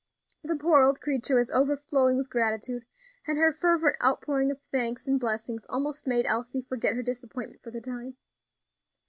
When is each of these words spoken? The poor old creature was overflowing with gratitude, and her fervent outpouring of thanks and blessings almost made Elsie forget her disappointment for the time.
The 0.43 0.55
poor 0.55 0.81
old 0.81 0.99
creature 0.99 1.35
was 1.35 1.51
overflowing 1.51 2.17
with 2.17 2.31
gratitude, 2.31 2.87
and 3.27 3.37
her 3.37 3.53
fervent 3.53 3.97
outpouring 4.03 4.49
of 4.49 4.59
thanks 4.71 5.05
and 5.05 5.19
blessings 5.19 5.63
almost 5.69 6.07
made 6.07 6.25
Elsie 6.25 6.63
forget 6.67 6.95
her 6.95 7.03
disappointment 7.03 7.61
for 7.61 7.69
the 7.69 7.81
time. 7.81 8.17